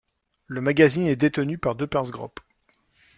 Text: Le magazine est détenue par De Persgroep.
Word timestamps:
Le 0.47 0.61
magazine 0.61 1.05
est 1.05 1.15
détenue 1.15 1.59
par 1.59 1.75
De 1.75 1.85
Persgroep. 1.85 2.39